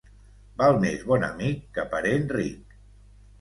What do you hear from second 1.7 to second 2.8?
que parent ric.